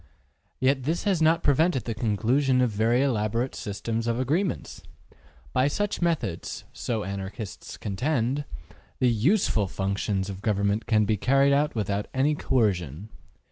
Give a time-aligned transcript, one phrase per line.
[0.59, 4.81] Yet this has not prevented the conclusion of very elaborate systems of agreements.
[5.53, 8.45] By such methods, so Anarchists contend,
[8.97, 13.09] the USEFUL functions of government can be carried out without any coercion.